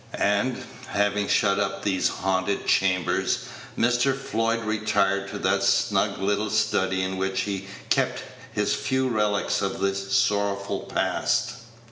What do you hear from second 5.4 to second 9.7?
snug little study in which he kept his few relics